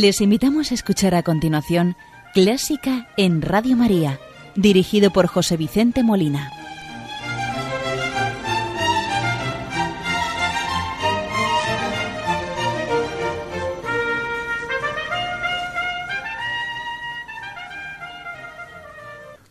Les 0.00 0.20
invitamos 0.20 0.70
a 0.70 0.74
escuchar 0.74 1.16
a 1.16 1.24
continuación 1.24 1.96
Clásica 2.32 3.08
en 3.16 3.42
Radio 3.42 3.76
María, 3.76 4.20
dirigido 4.54 5.10
por 5.10 5.26
José 5.26 5.56
Vicente 5.56 6.04
Molina. 6.04 6.52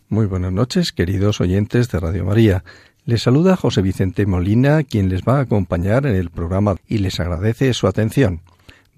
Muy 0.08 0.24
buenas 0.24 0.52
noches, 0.54 0.92
queridos 0.92 1.42
oyentes 1.42 1.90
de 1.90 2.00
Radio 2.00 2.24
María. 2.24 2.64
Les 3.04 3.20
saluda 3.20 3.54
José 3.54 3.82
Vicente 3.82 4.24
Molina, 4.24 4.82
quien 4.82 5.10
les 5.10 5.20
va 5.24 5.40
a 5.40 5.42
acompañar 5.42 6.06
en 6.06 6.14
el 6.14 6.30
programa 6.30 6.76
y 6.88 6.98
les 6.98 7.20
agradece 7.20 7.74
su 7.74 7.86
atención. 7.86 8.40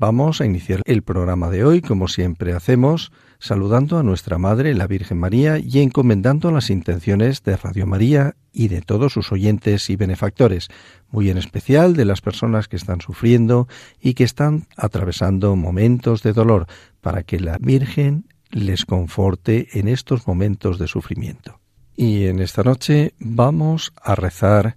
Vamos 0.00 0.40
a 0.40 0.46
iniciar 0.46 0.80
el 0.86 1.02
programa 1.02 1.50
de 1.50 1.62
hoy, 1.62 1.82
como 1.82 2.08
siempre 2.08 2.54
hacemos, 2.54 3.12
saludando 3.38 3.98
a 3.98 4.02
nuestra 4.02 4.38
Madre, 4.38 4.72
la 4.72 4.86
Virgen 4.86 5.18
María, 5.18 5.58
y 5.58 5.80
encomendando 5.80 6.50
las 6.50 6.70
intenciones 6.70 7.42
de 7.42 7.54
Radio 7.58 7.86
María 7.86 8.34
y 8.50 8.68
de 8.68 8.80
todos 8.80 9.12
sus 9.12 9.30
oyentes 9.30 9.90
y 9.90 9.96
benefactores, 9.96 10.68
muy 11.10 11.28
en 11.28 11.36
especial 11.36 11.94
de 11.94 12.06
las 12.06 12.22
personas 12.22 12.66
que 12.66 12.76
están 12.76 13.02
sufriendo 13.02 13.68
y 14.00 14.14
que 14.14 14.24
están 14.24 14.68
atravesando 14.74 15.54
momentos 15.54 16.22
de 16.22 16.32
dolor, 16.32 16.66
para 17.02 17.22
que 17.22 17.38
la 17.38 17.58
Virgen 17.60 18.24
les 18.48 18.86
conforte 18.86 19.68
en 19.78 19.86
estos 19.86 20.26
momentos 20.26 20.78
de 20.78 20.88
sufrimiento. 20.88 21.60
Y 21.94 22.24
en 22.24 22.40
esta 22.40 22.62
noche 22.62 23.12
vamos 23.18 23.92
a 24.02 24.14
rezar 24.14 24.76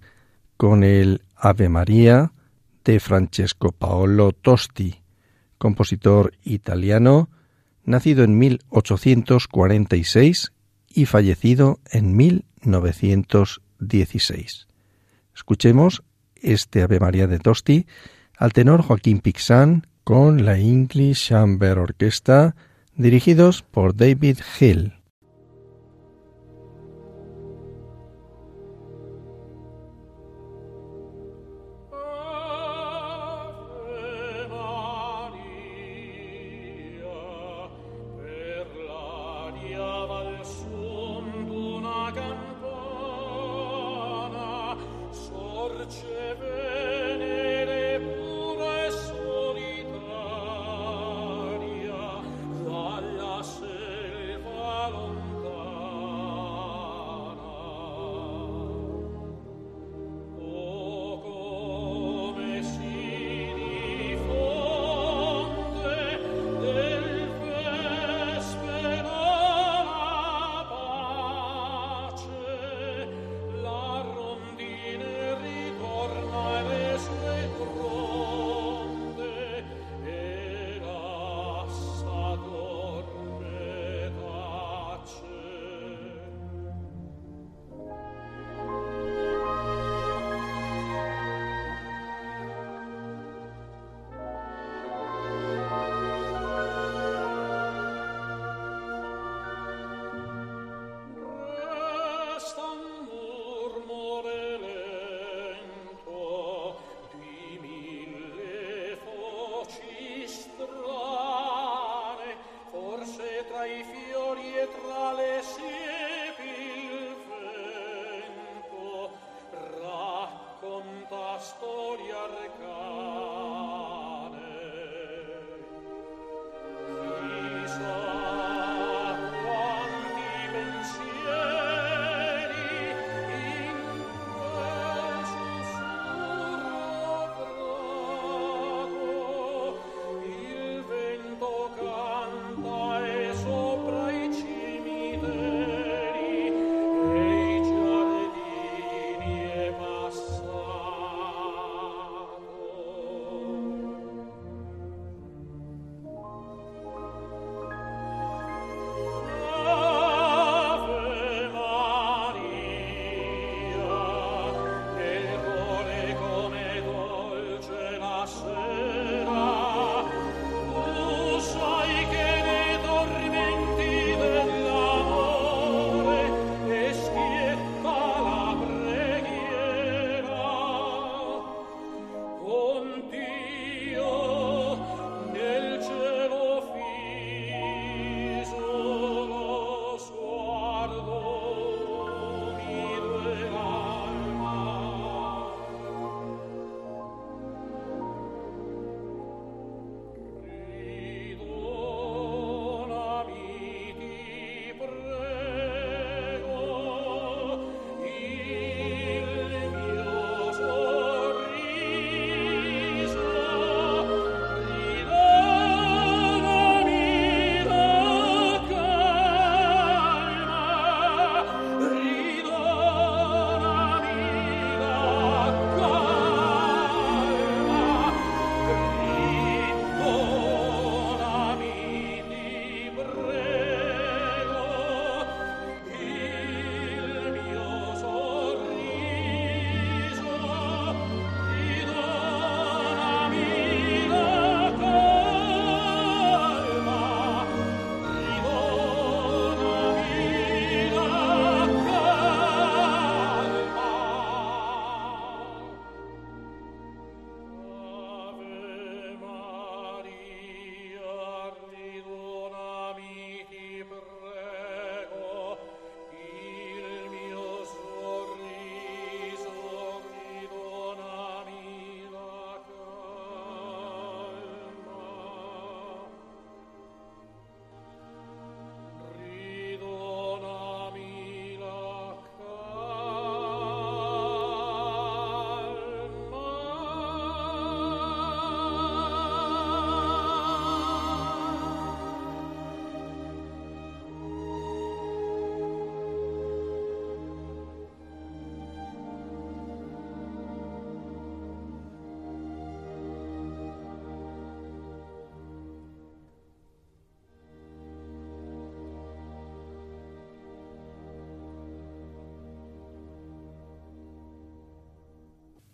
con 0.58 0.84
el 0.84 1.22
Ave 1.34 1.70
María 1.70 2.30
de 2.84 3.00
Francesco 3.00 3.72
Paolo 3.72 4.32
Tosti, 4.32 5.02
compositor 5.64 6.34
italiano, 6.44 7.30
nacido 7.84 8.22
en 8.22 8.36
1846 8.36 10.52
y 10.90 11.06
fallecido 11.06 11.80
en 11.90 12.14
1916. 12.14 14.68
Escuchemos 15.34 16.02
este 16.34 16.82
Ave 16.82 17.00
María 17.00 17.26
de 17.28 17.38
Tosti 17.38 17.86
al 18.36 18.52
tenor 18.52 18.82
Joaquín 18.82 19.20
Pixán 19.20 19.86
con 20.04 20.44
la 20.44 20.58
English 20.58 21.28
Chamber 21.28 21.78
Orchestra 21.78 22.54
dirigidos 22.94 23.62
por 23.62 23.96
David 23.96 24.40
Hill. 24.60 24.92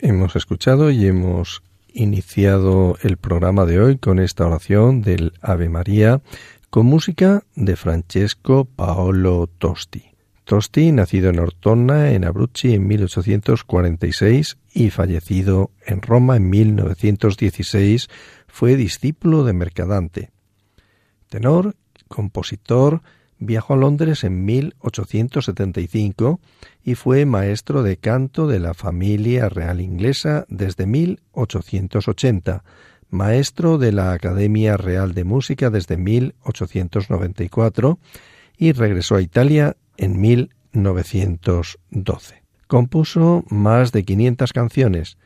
Hemos 0.02 0.34
escuchado 0.34 0.90
y 0.90 1.04
hemos 1.06 1.62
iniciado 1.92 2.96
el 3.02 3.18
programa 3.18 3.66
de 3.66 3.80
hoy 3.80 3.98
con 3.98 4.18
esta 4.18 4.46
oración 4.46 5.02
del 5.02 5.34
Ave 5.42 5.68
María 5.68 6.22
con 6.70 6.86
música 6.86 7.44
de 7.54 7.76
Francesco 7.76 8.64
Paolo 8.64 9.46
Tosti. 9.58 10.04
Tosti, 10.44 10.90
nacido 10.90 11.28
en 11.28 11.38
Ortona, 11.38 12.12
en 12.12 12.24
Abruzzi, 12.24 12.72
en 12.72 12.86
1846 12.86 14.56
y 14.72 14.88
fallecido 14.88 15.70
en 15.84 16.00
Roma 16.00 16.36
en 16.36 16.48
1916, 16.48 18.08
fue 18.48 18.76
discípulo 18.76 19.44
de 19.44 19.52
Mercadante. 19.52 20.30
Tenor, 21.28 21.76
compositor, 22.08 23.02
viajó 23.40 23.74
a 23.74 23.78
Londres 23.78 24.22
en 24.22 24.44
1875 24.44 26.38
y 26.84 26.94
fue 26.94 27.26
maestro 27.26 27.82
de 27.82 27.96
canto 27.96 28.46
de 28.46 28.60
la 28.60 28.74
familia 28.74 29.48
real 29.48 29.80
inglesa 29.80 30.44
desde 30.48 30.86
1880, 30.86 32.62
maestro 33.08 33.78
de 33.78 33.90
la 33.92 34.12
Academia 34.12 34.76
Real 34.76 35.14
de 35.14 35.24
Música 35.24 35.70
desde 35.70 35.96
1894 35.96 37.98
y 38.56 38.70
regresó 38.72 39.16
a 39.16 39.22
Italia 39.22 39.76
en 39.96 40.20
1912. 40.20 42.42
Compuso 42.66 43.44
más 43.48 43.90
de 43.90 44.04
500 44.04 44.52
canciones, 44.52 45.16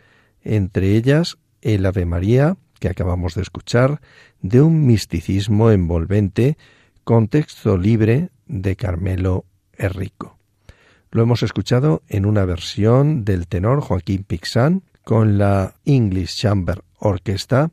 entre 0.43 0.94
ellas 0.96 1.37
el 1.61 1.84
Ave 1.84 2.06
María, 2.06 2.56
que 2.78 2.88
acabamos 2.88 3.34
de 3.34 3.43
escuchar, 3.43 4.00
de 4.40 4.62
un 4.62 4.87
misticismo 4.87 5.72
envolvente 5.72 6.56
con 7.04 7.28
texto 7.28 7.78
libre 7.78 8.30
de 8.46 8.76
Carmelo 8.76 9.44
Herrico. 9.72 10.38
Lo 11.10 11.22
hemos 11.22 11.42
escuchado 11.42 12.02
en 12.08 12.26
una 12.26 12.44
versión 12.44 13.24
del 13.24 13.46
tenor 13.46 13.80
Joaquín 13.80 14.24
Pixán 14.24 14.82
con 15.04 15.38
la 15.38 15.74
English 15.84 16.36
Chamber 16.36 16.82
Orchestra, 16.98 17.70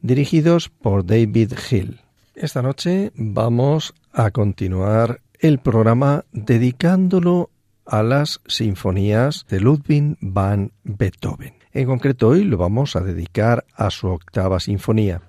dirigidos 0.00 0.68
por 0.68 1.04
David 1.04 1.54
Hill. 1.70 2.00
Esta 2.34 2.62
noche 2.62 3.10
vamos 3.16 3.94
a 4.12 4.30
continuar 4.30 5.20
el 5.40 5.58
programa 5.58 6.24
dedicándolo 6.32 7.50
a 7.86 8.02
las 8.02 8.40
sinfonías 8.46 9.46
de 9.48 9.60
Ludwig 9.60 10.16
van 10.20 10.72
Beethoven. 10.84 11.54
En 11.72 11.86
concreto 11.86 12.28
hoy 12.28 12.44
lo 12.44 12.56
vamos 12.56 12.96
a 12.96 13.00
dedicar 13.00 13.64
a 13.74 13.90
su 13.90 14.08
octava 14.08 14.60
sinfonía, 14.60 15.22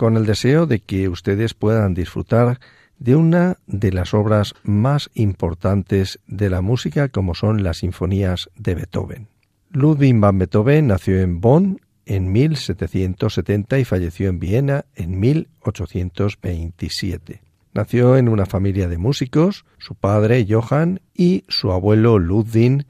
con 0.00 0.16
el 0.16 0.24
deseo 0.24 0.64
de 0.64 0.80
que 0.80 1.10
ustedes 1.10 1.52
puedan 1.52 1.92
disfrutar 1.92 2.58
de 2.98 3.16
una 3.16 3.58
de 3.66 3.92
las 3.92 4.14
obras 4.14 4.54
más 4.62 5.10
importantes 5.12 6.20
de 6.26 6.48
la 6.48 6.62
música 6.62 7.10
como 7.10 7.34
son 7.34 7.62
las 7.62 7.80
sinfonías 7.80 8.48
de 8.56 8.76
Beethoven. 8.76 9.28
Ludwig 9.72 10.18
van 10.18 10.38
Beethoven 10.38 10.86
nació 10.86 11.20
en 11.20 11.42
Bonn 11.42 11.82
en 12.06 12.32
1770 12.32 13.78
y 13.78 13.84
falleció 13.84 14.30
en 14.30 14.40
Viena 14.40 14.86
en 14.94 15.20
1827. 15.20 17.42
Nació 17.74 18.16
en 18.16 18.30
una 18.30 18.46
familia 18.46 18.88
de 18.88 18.96
músicos, 18.96 19.66
su 19.76 19.96
padre 19.96 20.46
Johann 20.48 21.02
y 21.12 21.44
su 21.48 21.72
abuelo 21.72 22.18
Ludwig 22.18 22.86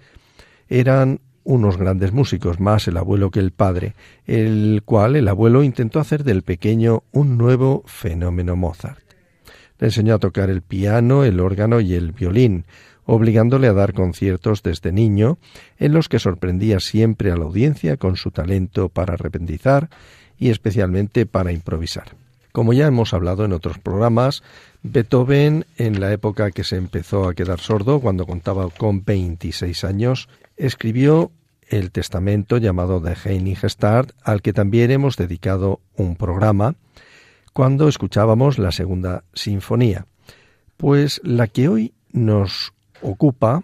eran 0.68 1.18
unos 1.44 1.76
grandes 1.76 2.12
músicos, 2.12 2.60
más 2.60 2.86
el 2.88 2.96
abuelo 2.96 3.30
que 3.30 3.40
el 3.40 3.50
padre, 3.50 3.94
el 4.26 4.82
cual 4.84 5.16
el 5.16 5.28
abuelo 5.28 5.62
intentó 5.62 6.00
hacer 6.00 6.24
del 6.24 6.42
pequeño 6.42 7.02
un 7.12 7.38
nuevo 7.38 7.82
fenómeno 7.86 8.56
Mozart. 8.56 9.02
Le 9.78 9.86
enseñó 9.88 10.14
a 10.14 10.18
tocar 10.18 10.50
el 10.50 10.62
piano, 10.62 11.24
el 11.24 11.40
órgano 11.40 11.80
y 11.80 11.94
el 11.94 12.12
violín, 12.12 12.64
obligándole 13.06 13.66
a 13.66 13.72
dar 13.72 13.92
conciertos 13.92 14.62
desde 14.62 14.92
niño, 14.92 15.38
en 15.78 15.92
los 15.92 16.08
que 16.08 16.18
sorprendía 16.18 16.80
siempre 16.80 17.32
a 17.32 17.36
la 17.36 17.44
audiencia 17.44 17.96
con 17.96 18.16
su 18.16 18.30
talento 18.30 18.88
para 18.88 19.14
arrepentizar 19.14 19.88
y 20.38 20.50
especialmente 20.50 21.26
para 21.26 21.52
improvisar. 21.52 22.16
Como 22.52 22.72
ya 22.72 22.86
hemos 22.86 23.14
hablado 23.14 23.44
en 23.44 23.52
otros 23.52 23.78
programas, 23.78 24.42
Beethoven, 24.82 25.66
en 25.76 26.00
la 26.00 26.12
época 26.12 26.50
que 26.52 26.64
se 26.64 26.76
empezó 26.76 27.28
a 27.28 27.34
quedar 27.34 27.60
sordo, 27.60 28.00
cuando 28.00 28.26
contaba 28.26 28.68
con 28.70 29.04
26 29.04 29.84
años, 29.84 30.28
escribió 30.56 31.30
el 31.68 31.90
testamento 31.90 32.56
llamado 32.56 33.00
de 33.00 33.14
Gestart, 33.14 34.12
al 34.22 34.42
que 34.42 34.52
también 34.52 34.90
hemos 34.90 35.16
dedicado 35.16 35.80
un 35.96 36.16
programa, 36.16 36.76
cuando 37.52 37.88
escuchábamos 37.88 38.58
la 38.58 38.72
segunda 38.72 39.24
sinfonía. 39.34 40.06
Pues 40.76 41.20
la 41.24 41.46
que 41.46 41.68
hoy 41.68 41.92
nos 42.12 42.72
ocupa 43.02 43.62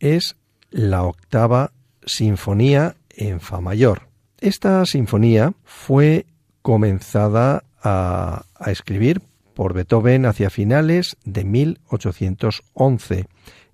es 0.00 0.36
la 0.70 1.02
octava 1.04 1.72
sinfonía 2.06 2.96
en 3.10 3.40
Fa 3.40 3.60
mayor. 3.60 4.08
Esta 4.40 4.84
sinfonía 4.86 5.52
fue 5.64 6.26
comenzada 6.62 7.64
a, 7.82 8.44
a 8.54 8.70
escribir 8.70 9.20
por 9.54 9.72
Beethoven 9.72 10.26
hacia 10.26 10.50
finales 10.50 11.16
de 11.24 11.44
1811 11.44 13.26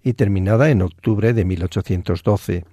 y 0.02 0.12
terminada 0.14 0.70
en 0.70 0.82
octubre 0.82 1.32
de 1.32 1.44
1812. 1.44 2.64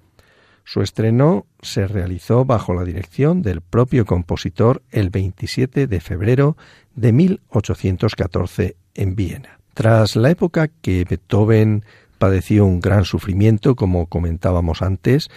Su 0.64 0.82
estreno 0.82 1.46
se 1.62 1.86
realizó 1.86 2.44
bajo 2.44 2.74
la 2.74 2.84
dirección 2.84 3.40
del 3.40 3.62
propio 3.62 4.04
compositor 4.04 4.82
el 4.90 5.08
27 5.08 5.86
de 5.86 6.00
febrero 6.00 6.56
de 6.94 7.12
1814 7.12 8.76
en 8.94 9.16
Viena. 9.16 9.60
Tras 9.72 10.14
la 10.16 10.30
época 10.30 10.68
que 10.68 11.04
Beethoven 11.08 11.84
padeció 12.18 12.66
un 12.66 12.80
gran 12.80 13.04
sufrimiento, 13.04 13.76
como 13.76 14.06
comentábamos 14.06 14.82
antes, 14.82 15.30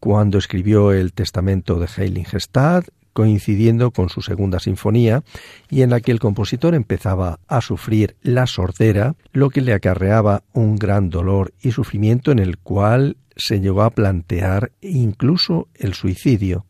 cuando 0.00 0.36
escribió 0.36 0.92
el 0.92 1.14
Testamento 1.14 1.78
de 1.78 1.88
Heiligenstadt, 1.96 2.88
coincidiendo 3.14 3.92
con 3.92 4.10
su 4.10 4.20
segunda 4.20 4.60
sinfonía, 4.60 5.22
y 5.70 5.80
en 5.80 5.90
la 5.90 6.00
que 6.00 6.12
el 6.12 6.20
compositor 6.20 6.74
empezaba 6.74 7.40
a 7.48 7.62
sufrir 7.62 8.16
la 8.20 8.46
sordera, 8.46 9.14
lo 9.32 9.48
que 9.48 9.62
le 9.62 9.72
acarreaba 9.72 10.42
un 10.52 10.76
gran 10.76 11.08
dolor 11.08 11.54
y 11.62 11.70
sufrimiento 11.70 12.30
en 12.32 12.40
el 12.40 12.58
cual 12.58 13.16
se 13.36 13.60
llegó 13.60 13.82
a 13.82 13.90
plantear 13.90 14.72
incluso 14.82 15.68
el 15.74 15.94
suicidio. 15.94 16.66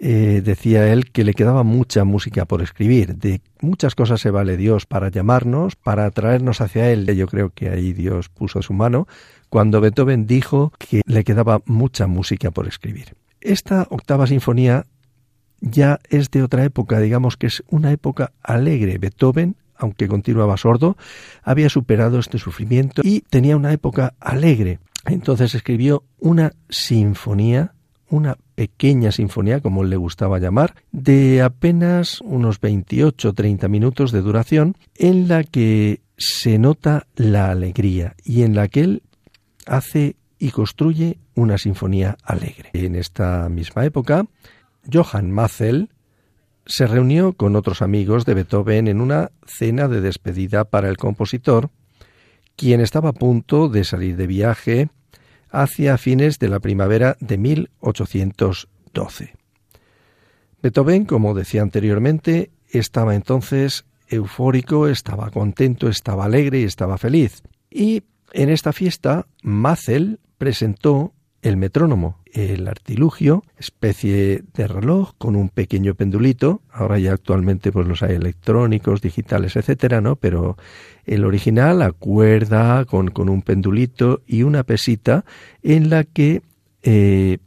Eh, 0.00 0.42
decía 0.44 0.92
él 0.92 1.10
que 1.10 1.24
le 1.24 1.34
quedaba 1.34 1.64
mucha 1.64 2.04
música 2.04 2.44
por 2.44 2.62
escribir, 2.62 3.16
de 3.16 3.40
muchas 3.60 3.96
cosas 3.96 4.20
se 4.20 4.30
vale 4.30 4.56
Dios 4.56 4.86
para 4.86 5.10
llamarnos, 5.10 5.74
para 5.74 6.06
atraernos 6.06 6.60
hacia 6.60 6.92
Él. 6.92 7.06
Yo 7.16 7.26
creo 7.26 7.50
que 7.50 7.68
ahí 7.68 7.92
Dios 7.92 8.28
puso 8.28 8.62
su 8.62 8.72
mano 8.72 9.08
cuando 9.48 9.80
Beethoven 9.80 10.26
dijo 10.26 10.72
que 10.78 11.02
le 11.04 11.24
quedaba 11.24 11.62
mucha 11.66 12.06
música 12.06 12.52
por 12.52 12.68
escribir. 12.68 13.16
Esta 13.40 13.88
octava 13.90 14.28
sinfonía 14.28 14.86
ya 15.60 16.00
es 16.08 16.30
de 16.30 16.42
otra 16.42 16.64
época, 16.64 17.00
digamos 17.00 17.36
que 17.36 17.48
es 17.48 17.62
una 17.68 17.92
época 17.92 18.32
alegre. 18.42 18.98
Beethoven, 18.98 19.56
aunque 19.76 20.08
continuaba 20.08 20.56
sordo, 20.56 20.96
había 21.42 21.68
superado 21.68 22.18
este 22.18 22.38
sufrimiento 22.38 23.02
y 23.04 23.20
tenía 23.22 23.56
una 23.56 23.72
época 23.72 24.14
alegre. 24.20 24.80
Entonces 25.06 25.54
escribió 25.54 26.04
una 26.18 26.52
sinfonía, 26.68 27.72
una 28.10 28.36
pequeña 28.54 29.12
sinfonía, 29.12 29.60
como 29.60 29.84
le 29.84 29.96
gustaba 29.96 30.38
llamar, 30.38 30.74
de 30.92 31.42
apenas 31.42 32.20
unos 32.22 32.60
28 32.60 33.28
o 33.28 33.32
30 33.32 33.68
minutos 33.68 34.12
de 34.12 34.20
duración, 34.20 34.76
en 34.96 35.28
la 35.28 35.44
que 35.44 36.00
se 36.16 36.58
nota 36.58 37.06
la 37.14 37.50
alegría 37.50 38.14
y 38.24 38.42
en 38.42 38.54
la 38.54 38.68
que 38.68 38.80
él 38.80 39.02
hace 39.66 40.16
y 40.38 40.50
construye 40.50 41.18
una 41.34 41.58
sinfonía 41.58 42.16
alegre. 42.22 42.70
En 42.72 42.96
esta 42.96 43.48
misma 43.48 43.84
época, 43.84 44.26
Johann 44.92 45.30
Mazel 45.30 45.90
se 46.66 46.86
reunió 46.86 47.32
con 47.32 47.56
otros 47.56 47.82
amigos 47.82 48.24
de 48.26 48.34
Beethoven 48.34 48.88
en 48.88 49.00
una 49.00 49.30
cena 49.46 49.88
de 49.88 50.00
despedida 50.00 50.64
para 50.64 50.88
el 50.88 50.96
compositor, 50.96 51.70
quien 52.56 52.80
estaba 52.80 53.10
a 53.10 53.14
punto 53.14 53.68
de 53.68 53.84
salir 53.84 54.16
de 54.16 54.26
viaje 54.26 54.88
hacia 55.50 55.96
fines 55.96 56.38
de 56.38 56.48
la 56.48 56.60
primavera 56.60 57.16
de 57.20 57.38
1812. 57.38 59.34
Beethoven, 60.62 61.04
como 61.04 61.34
decía 61.34 61.62
anteriormente, 61.62 62.50
estaba 62.68 63.14
entonces 63.14 63.86
eufórico, 64.08 64.88
estaba 64.88 65.30
contento, 65.30 65.88
estaba 65.88 66.24
alegre 66.24 66.60
y 66.60 66.64
estaba 66.64 66.98
feliz. 66.98 67.42
Y 67.70 68.02
en 68.32 68.50
esta 68.50 68.72
fiesta, 68.72 69.26
Mazel 69.42 70.20
presentó 70.36 71.14
el 71.48 71.56
metrónomo, 71.56 72.18
el 72.32 72.68
artilugio, 72.68 73.42
especie 73.58 74.42
de 74.54 74.68
reloj 74.68 75.12
con 75.18 75.34
un 75.34 75.48
pequeño 75.48 75.94
pendulito. 75.94 76.60
Ahora 76.70 76.98
ya 76.98 77.12
actualmente 77.12 77.72
pues 77.72 77.86
los 77.86 78.02
hay 78.02 78.14
electrónicos, 78.14 79.00
digitales, 79.00 79.56
etcétera, 79.56 80.00
¿no? 80.00 80.16
Pero 80.16 80.56
el 81.06 81.24
original, 81.24 81.78
la 81.80 81.92
cuerda 81.92 82.84
con, 82.84 83.08
con 83.08 83.28
un 83.28 83.42
pendulito 83.42 84.22
y 84.26 84.42
una 84.42 84.62
pesita 84.62 85.24
en 85.62 85.90
la 85.90 86.04
que 86.04 86.42
eh, 86.82 87.38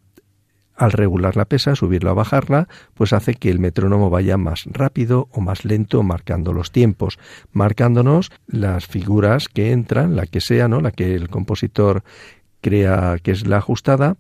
al 0.75 0.91
regular 0.93 1.38
la 1.38 1.46
pesa, 1.46 1.75
subirla 1.75 2.13
o 2.13 2.15
bajarla, 2.15 2.67
pues 2.96 3.13
hace 3.13 3.36
que 3.36 3.51
el 3.51 3.60
metrónomo 3.60 4.10
vaya 4.10 4.38
más 4.38 4.63
rápido 4.65 5.27
o 5.31 5.39
más 5.39 5.63
lento, 5.63 6.01
marcando 6.01 6.53
los 6.53 6.72
tiempos, 6.72 7.20
marcándonos 7.51 8.31
las 8.48 8.88
figuras 8.88 9.48
que 9.48 9.72
entran, 9.72 10.15
la 10.15 10.25
que 10.25 10.41
sea, 10.41 10.67
¿no? 10.67 10.81
La 10.81 10.89
que 10.89 11.13
el 11.13 11.29
compositor 11.29 12.03
crea 12.61 13.17
que 13.21 13.31
es 13.31 13.47
la 13.47 13.57
ajustada 13.57 14.17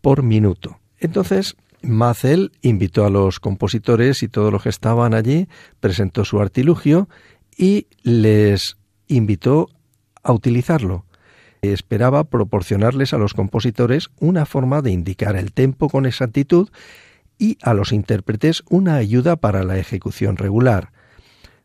por 0.00 0.22
minuto. 0.22 0.78
Entonces, 0.98 1.56
Mazel 1.82 2.52
invitó 2.62 3.04
a 3.04 3.10
los 3.10 3.40
compositores 3.40 4.22
y 4.22 4.28
todos 4.28 4.52
los 4.52 4.62
que 4.62 4.68
estaban 4.68 5.14
allí, 5.14 5.48
presentó 5.80 6.24
su 6.24 6.40
artilugio 6.40 7.08
y 7.56 7.86
les 8.02 8.76
invitó 9.06 9.68
a 10.22 10.32
utilizarlo. 10.32 11.04
Esperaba 11.62 12.24
proporcionarles 12.24 13.12
a 13.12 13.18
los 13.18 13.34
compositores 13.34 14.10
una 14.20 14.46
forma 14.46 14.80
de 14.82 14.92
indicar 14.92 15.36
el 15.36 15.52
tempo 15.52 15.88
con 15.88 16.06
exactitud 16.06 16.68
y 17.38 17.58
a 17.62 17.74
los 17.74 17.92
intérpretes 17.92 18.62
una 18.68 18.96
ayuda 18.96 19.36
para 19.36 19.64
la 19.64 19.78
ejecución 19.78 20.36
regular. 20.36 20.92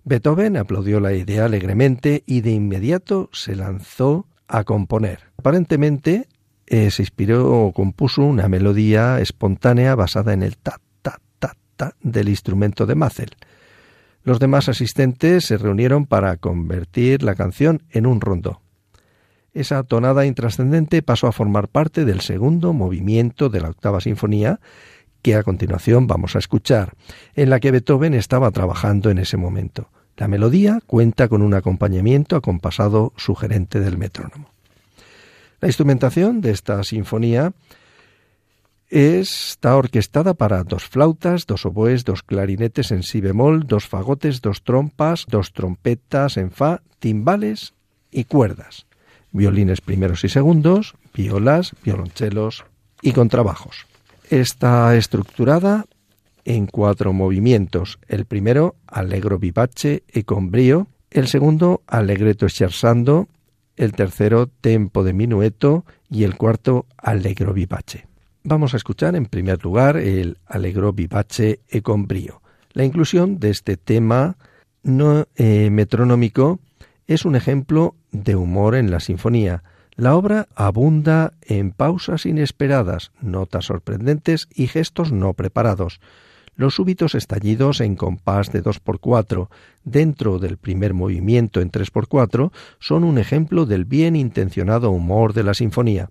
Beethoven 0.03 0.57
aplaudió 0.57 0.99
la 0.99 1.13
idea 1.13 1.45
alegremente 1.45 2.23
y 2.25 2.41
de 2.41 2.51
inmediato 2.51 3.29
se 3.31 3.55
lanzó 3.55 4.27
a 4.47 4.63
componer. 4.63 5.31
Aparentemente 5.37 6.27
eh, 6.65 6.91
se 6.91 7.01
inspiró 7.01 7.51
o 7.51 7.73
compuso 7.73 8.23
una 8.23 8.47
melodía 8.47 9.19
espontánea 9.19 9.95
basada 9.95 10.33
en 10.33 10.43
el 10.43 10.57
ta 10.57 10.79
ta 11.01 11.19
ta 11.39 11.55
ta 11.75 11.95
del 12.01 12.29
instrumento 12.29 12.85
de 12.85 12.95
Mazel. 12.95 13.35
Los 14.23 14.39
demás 14.39 14.69
asistentes 14.69 15.45
se 15.45 15.57
reunieron 15.57 16.05
para 16.05 16.37
convertir 16.37 17.23
la 17.23 17.35
canción 17.35 17.83
en 17.89 18.05
un 18.05 18.21
rondo. 18.21 18.61
Esa 19.53 19.83
tonada 19.83 20.25
intrascendente 20.25 21.03
pasó 21.03 21.27
a 21.27 21.31
formar 21.31 21.67
parte 21.67 22.05
del 22.05 22.21
segundo 22.21 22.73
movimiento 22.73 23.49
de 23.49 23.61
la 23.61 23.69
octava 23.69 24.01
sinfonía, 24.01 24.59
que 25.21 25.35
a 25.35 25.43
continuación 25.43 26.07
vamos 26.07 26.35
a 26.35 26.39
escuchar, 26.39 26.93
en 27.35 27.49
la 27.49 27.59
que 27.59 27.71
Beethoven 27.71 28.13
estaba 28.13 28.49
trabajando 28.51 29.11
en 29.11 29.19
ese 29.19 29.37
momento. 29.37 29.89
La 30.17 30.27
melodía 30.27 30.79
cuenta 30.85 31.27
con 31.27 31.41
un 31.41 31.53
acompañamiento 31.53 32.35
acompasado 32.35 33.13
sugerente 33.17 33.79
del 33.79 33.97
metrónomo. 33.97 34.49
La 35.59 35.67
instrumentación 35.67 36.41
de 36.41 36.51
esta 36.51 36.83
sinfonía 36.83 37.53
está 38.89 39.75
orquestada 39.75 40.35
para 40.35 40.63
dos 40.63 40.83
flautas, 40.83 41.47
dos 41.47 41.65
oboes, 41.65 42.03
dos 42.03 42.21
clarinetes 42.21 42.91
en 42.91 43.01
si 43.01 43.21
bemol, 43.21 43.65
dos 43.65 43.87
fagotes, 43.87 44.41
dos 44.41 44.63
trompas, 44.63 45.25
dos 45.27 45.51
trompetas 45.51 46.37
en 46.37 46.51
fa, 46.51 46.81
timbales 46.99 47.73
y 48.11 48.25
cuerdas, 48.25 48.85
violines 49.31 49.81
primeros 49.81 50.23
y 50.23 50.29
segundos, 50.29 50.95
violas, 51.13 51.73
violonchelos 51.83 52.65
y 53.01 53.13
contrabajos. 53.13 53.87
Está 54.29 54.95
estructurada 54.95 55.85
en 56.45 56.67
cuatro 56.67 57.13
movimientos. 57.13 57.99
El 58.07 58.25
primero, 58.25 58.75
allegro 58.87 59.39
vivace 59.39 60.03
e 60.07 60.23
con 60.23 60.51
brío. 60.51 60.87
El 61.11 61.27
segundo, 61.27 61.83
allegretto 61.87 62.47
scherzando. 62.49 63.27
El 63.75 63.93
tercero, 63.93 64.47
tempo 64.47 65.03
de 65.03 65.13
minueto. 65.13 65.85
Y 66.09 66.23
el 66.23 66.35
cuarto, 66.35 66.85
allegro 66.97 67.53
vivace. 67.53 68.07
Vamos 68.43 68.73
a 68.73 68.77
escuchar 68.77 69.15
en 69.15 69.25
primer 69.25 69.63
lugar 69.63 69.97
el 69.97 70.37
allegro 70.45 70.91
vivace 70.91 71.61
e 71.69 71.81
con 71.81 72.07
brío. 72.07 72.41
La 72.73 72.83
inclusión 72.83 73.39
de 73.39 73.49
este 73.49 73.77
tema 73.77 74.35
no 74.83 75.27
eh, 75.35 75.69
metronómico 75.69 76.59
es 77.07 77.25
un 77.25 77.35
ejemplo 77.35 77.95
de 78.11 78.35
humor 78.35 78.75
en 78.75 78.91
la 78.91 78.99
sinfonía. 78.99 79.63
La 79.95 80.15
obra 80.15 80.47
abunda 80.55 81.33
en 81.41 81.71
pausas 81.71 82.25
inesperadas, 82.25 83.11
notas 83.21 83.65
sorprendentes 83.65 84.47
y 84.53 84.67
gestos 84.67 85.11
no 85.11 85.33
preparados. 85.33 86.01
Los 86.55 86.75
súbitos 86.75 87.15
estallidos 87.15 87.81
en 87.81 87.95
compás 87.95 88.51
de 88.51 88.63
2x4 88.63 89.49
dentro 89.83 90.39
del 90.39 90.57
primer 90.57 90.93
movimiento 90.93 91.61
en 91.61 91.71
3x4 91.71 92.51
son 92.79 93.03
un 93.03 93.17
ejemplo 93.17 93.65
del 93.65 93.85
bien 93.85 94.15
intencionado 94.15 94.91
humor 94.91 95.33
de 95.33 95.43
la 95.43 95.53
sinfonía. 95.53 96.09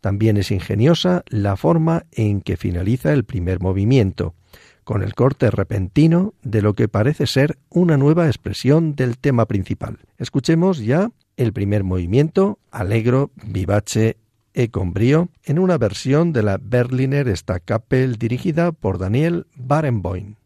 También 0.00 0.36
es 0.36 0.50
ingeniosa 0.50 1.22
la 1.28 1.56
forma 1.56 2.04
en 2.12 2.40
que 2.40 2.56
finaliza 2.56 3.12
el 3.12 3.24
primer 3.24 3.60
movimiento, 3.60 4.34
con 4.82 5.02
el 5.02 5.14
corte 5.14 5.50
repentino 5.50 6.34
de 6.42 6.60
lo 6.60 6.74
que 6.74 6.88
parece 6.88 7.26
ser 7.26 7.56
una 7.70 7.96
nueva 7.96 8.26
expresión 8.26 8.94
del 8.96 9.16
tema 9.16 9.46
principal. 9.46 9.98
Escuchemos 10.18 10.78
ya 10.78 11.10
el 11.36 11.52
primer 11.52 11.84
movimiento, 11.84 12.58
alegro, 12.70 13.30
vivace 13.46 14.18
e 14.54 14.70
con 14.70 14.94
brío 14.94 15.28
en 15.44 15.58
una 15.58 15.76
versión 15.76 16.32
de 16.32 16.42
la 16.42 16.58
Berliner 16.58 17.28
Staatskapelle 17.36 18.16
dirigida 18.16 18.72
por 18.72 18.98
Daniel 18.98 19.46
Barenboim. 19.56 20.36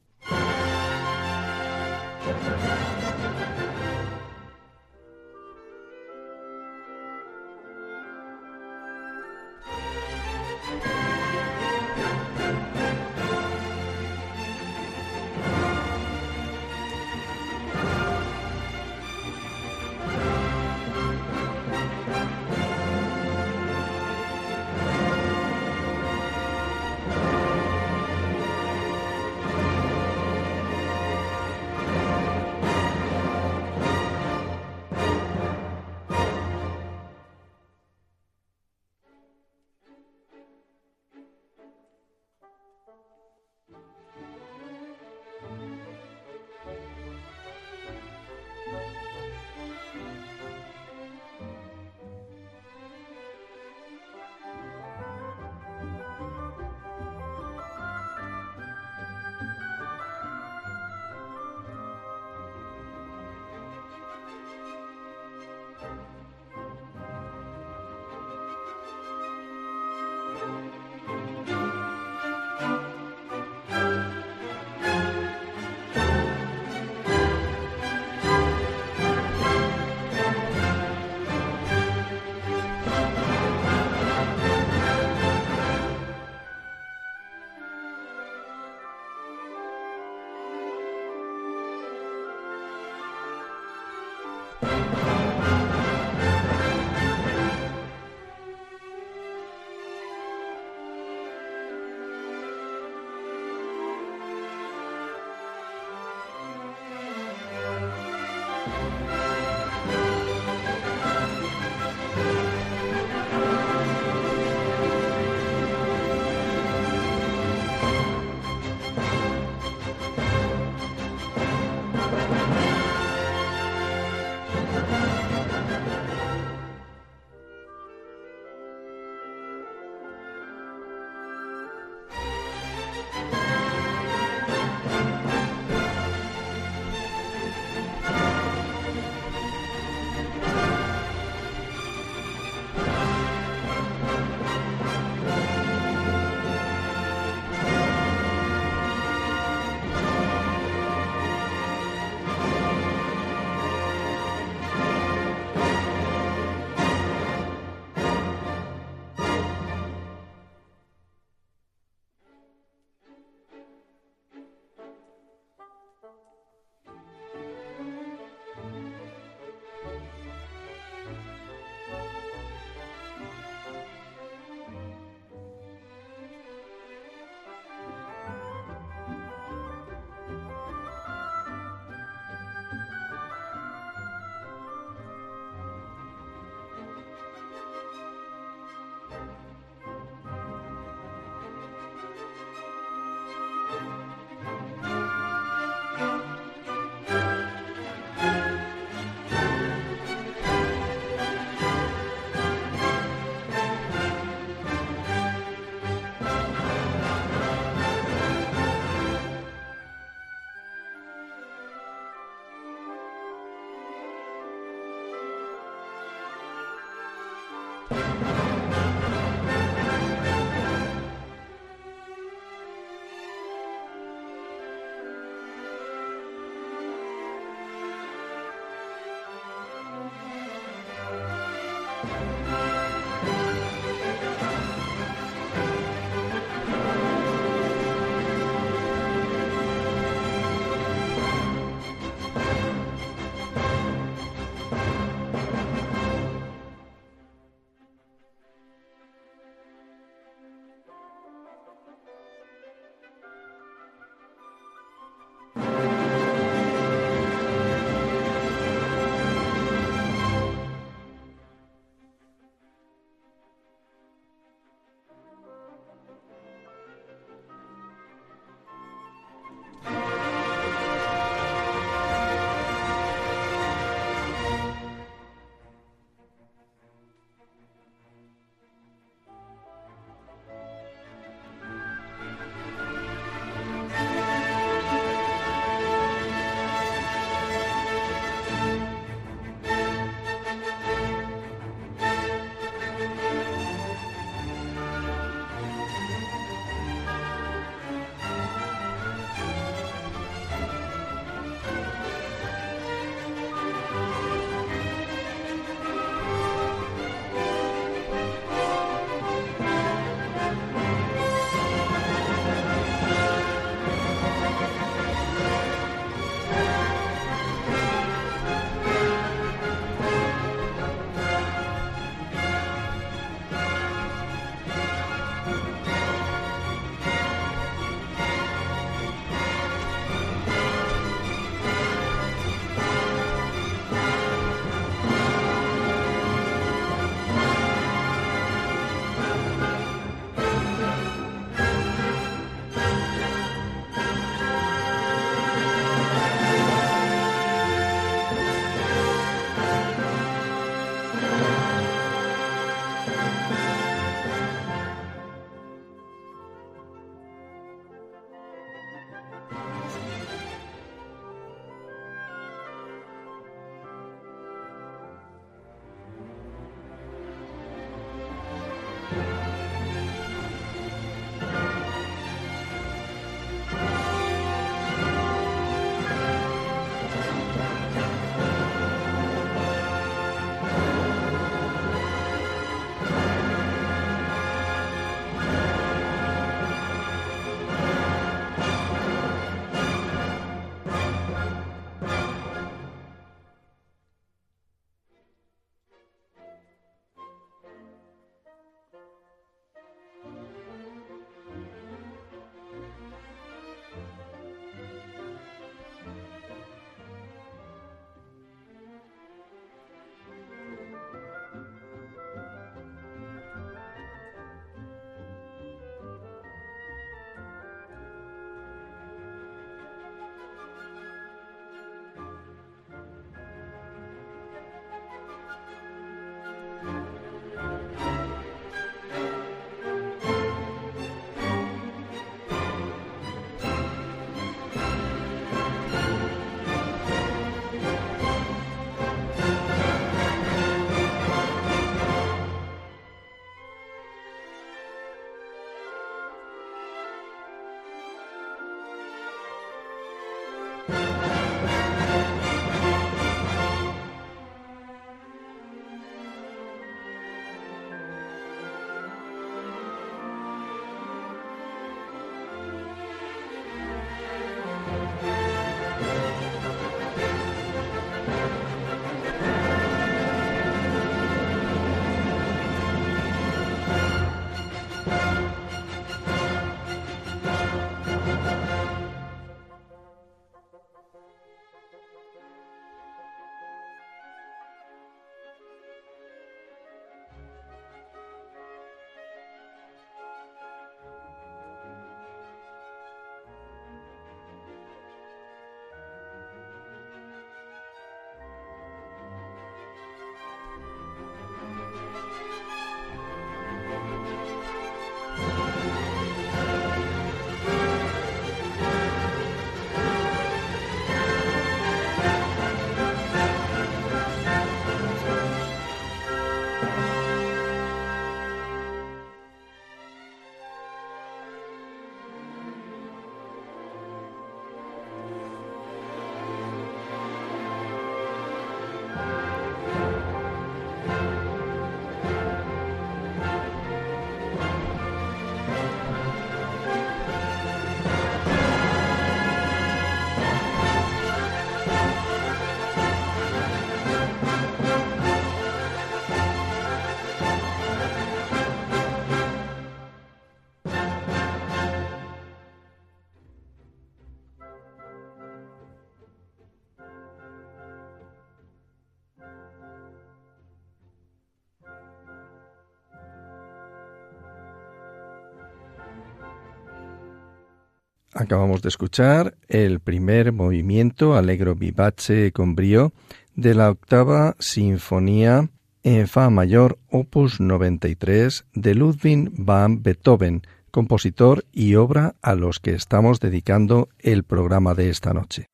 Acabamos 568.38 568.83
de 568.83 568.88
escuchar 568.88 569.57
el 569.66 569.98
primer 569.98 570.53
movimiento 570.53 571.35
Allegro 571.35 571.74
vivace 571.74 572.53
con 572.53 572.77
brío 572.77 573.12
de 573.57 573.74
la 573.74 573.90
octava 573.90 574.55
Sinfonía 574.61 575.70
en 576.05 576.29
Fa 576.29 576.48
mayor 576.48 577.01
opus 577.11 577.59
93 577.59 578.64
de 578.74 578.94
Ludwig 578.94 579.51
van 579.55 580.05
Beethoven, 580.05 580.62
compositor 580.92 581.64
y 581.72 581.96
obra 581.96 582.37
a 582.40 582.55
los 582.55 582.79
que 582.79 582.92
estamos 582.92 583.40
dedicando 583.40 584.09
el 584.20 584.44
programa 584.44 584.94
de 584.94 585.11
esta 585.11 585.35
noche. 585.35 585.68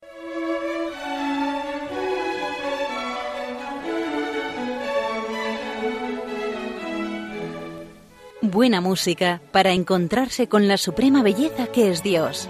Buena 8.55 8.79
música 8.79 9.41
para 9.51 9.73
encontrarse 9.73 10.47
con 10.47 10.69
la 10.69 10.77
suprema 10.77 11.21
belleza 11.21 11.67
que 11.67 11.91
es 11.91 12.03
Dios. 12.03 12.47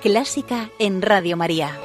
Clásica 0.00 0.70
en 0.78 1.02
Radio 1.02 1.36
María. 1.36 1.76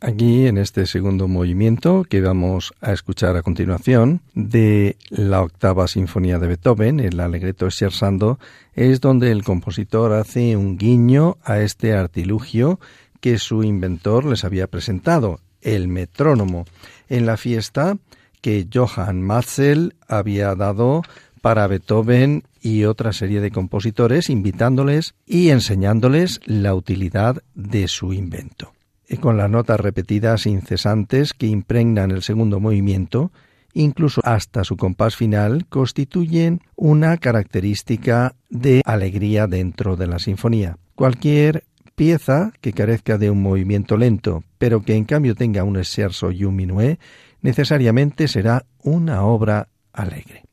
Aquí, 0.00 0.46
en 0.46 0.58
este 0.58 0.84
segundo 0.84 1.28
movimiento 1.28 2.04
que 2.06 2.20
vamos 2.20 2.74
a 2.82 2.92
escuchar 2.92 3.38
a 3.38 3.42
continuación, 3.42 4.20
de 4.34 4.98
la 5.08 5.40
octava 5.40 5.88
sinfonía 5.88 6.38
de 6.38 6.48
Beethoven, 6.48 7.00
el 7.00 7.18
Allegretto 7.20 7.70
Scherzando, 7.70 8.38
es 8.74 9.00
donde 9.00 9.32
el 9.32 9.44
compositor 9.44 10.12
hace 10.12 10.58
un 10.58 10.76
guiño 10.76 11.38
a 11.42 11.60
este 11.60 11.94
artilugio 11.94 12.78
que 13.22 13.38
su 13.38 13.62
inventor 13.62 14.26
les 14.26 14.44
había 14.44 14.66
presentado, 14.66 15.40
el 15.62 15.88
metrónomo, 15.88 16.64
en 17.08 17.26
la 17.26 17.36
fiesta 17.36 17.96
que 18.40 18.66
Johann 18.72 19.22
Matzel 19.22 19.94
había 20.08 20.54
dado 20.54 21.02
para 21.40 21.66
Beethoven 21.66 22.44
y 22.60 22.84
otra 22.84 23.12
serie 23.12 23.40
de 23.40 23.50
compositores, 23.50 24.30
invitándoles 24.30 25.14
y 25.26 25.50
enseñándoles 25.50 26.40
la 26.44 26.74
utilidad 26.74 27.42
de 27.54 27.88
su 27.88 28.12
invento. 28.12 28.72
Y 29.08 29.16
con 29.16 29.36
las 29.36 29.50
notas 29.50 29.80
repetidas 29.80 30.46
incesantes 30.46 31.32
que 31.32 31.46
impregnan 31.46 32.10
el 32.10 32.22
segundo 32.22 32.60
movimiento, 32.60 33.32
incluso 33.72 34.20
hasta 34.24 34.62
su 34.64 34.76
compás 34.76 35.16
final, 35.16 35.66
constituyen 35.68 36.60
una 36.76 37.16
característica 37.16 38.34
de 38.50 38.82
alegría 38.84 39.46
dentro 39.46 39.96
de 39.96 40.06
la 40.06 40.18
sinfonía. 40.18 40.76
Cualquier 40.94 41.64
pieza 42.00 42.54
que 42.62 42.72
carezca 42.72 43.18
de 43.18 43.28
un 43.28 43.42
movimiento 43.42 43.98
lento, 43.98 44.42
pero 44.56 44.80
que 44.80 44.94
en 44.94 45.04
cambio 45.04 45.34
tenga 45.34 45.64
un 45.64 45.76
escerzo 45.76 46.30
y 46.30 46.44
un 46.44 46.56
minué, 46.56 46.98
necesariamente 47.42 48.26
será 48.26 48.64
una 48.82 49.22
obra 49.24 49.68
alegre. 49.92 50.44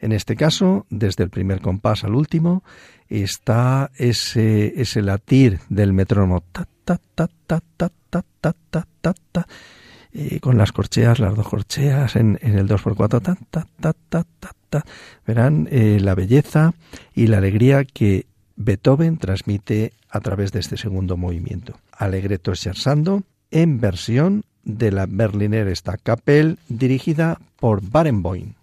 En 0.00 0.10
este 0.10 0.34
caso, 0.34 0.84
desde 0.90 1.22
el 1.22 1.30
primer 1.30 1.60
compás 1.60 2.02
al 2.02 2.16
último, 2.16 2.64
está 3.06 3.92
ese, 3.94 4.80
ese 4.80 5.02
latir 5.02 5.60
del 5.68 5.92
metrónomo 5.92 6.42
ta 6.50 6.66
ta 6.84 6.98
ta 7.14 7.28
ta 7.46 7.62
ta 7.76 7.92
ta 8.10 8.24
ta 8.40 8.52
ta 8.68 8.84
ta 9.00 9.14
ta 9.30 9.46
con 10.40 10.58
las 10.58 10.72
corcheas, 10.72 11.20
las 11.20 11.36
dos 11.36 11.48
corcheas 11.48 12.16
en, 12.16 12.40
el 12.42 12.68
2x4 12.68 13.08
ta 13.08 13.20
ta 13.20 13.36
ta 13.80 13.92
ta 14.08 14.24
ta 14.40 14.50
ta 14.68 14.84
verán 15.24 15.68
eh, 15.70 15.98
la 16.00 16.16
belleza 16.16 16.74
y 17.14 17.28
la 17.28 17.38
alegría 17.38 17.84
que 17.84 18.26
Beethoven 18.56 19.18
transmite 19.18 19.92
a 20.08 20.20
través 20.20 20.52
de 20.52 20.60
este 20.60 20.76
segundo 20.76 21.16
movimiento. 21.16 21.78
Allegretto 21.92 22.54
scherzando 22.54 23.22
en 23.50 23.80
versión 23.80 24.44
de 24.64 24.92
la 24.92 25.06
Berliner 25.06 25.74
Staatskapelle 25.74 26.56
dirigida 26.68 27.40
por 27.58 27.82
Barenboim. 27.82 28.54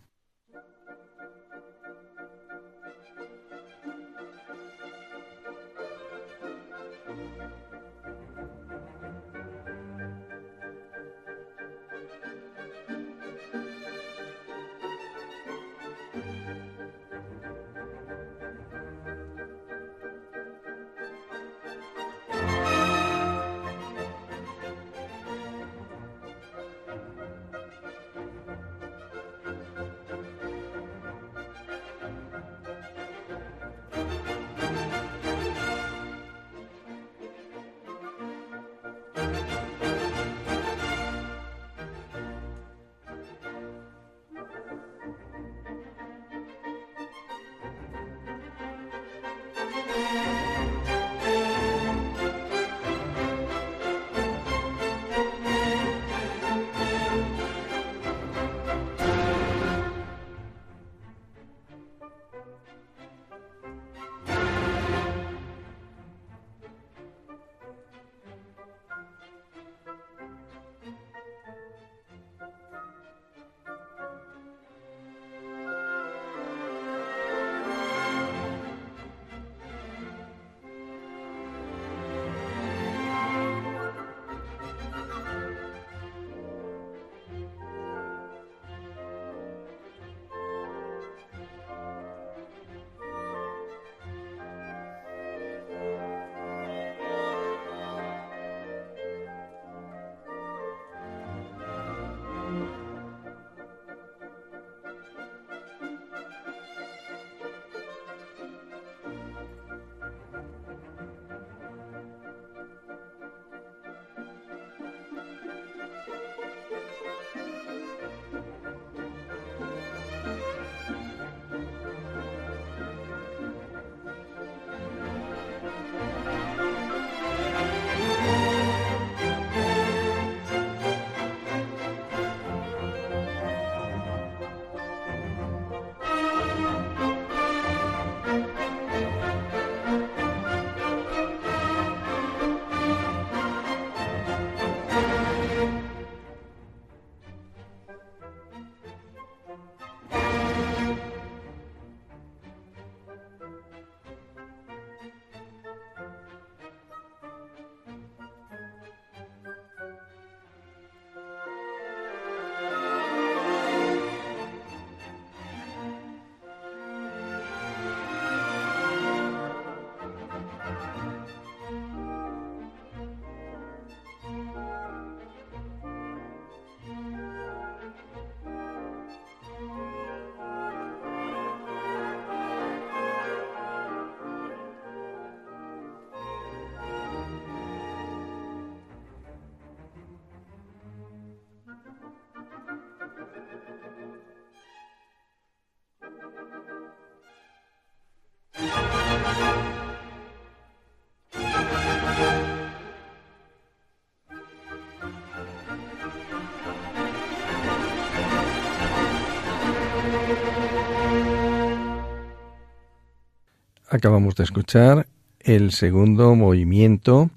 Acabamos 213.91 214.35
de 214.35 214.43
escuchar 214.43 215.07
el 215.39 215.71
segundo 215.71 216.35
movimiento 216.35 217.31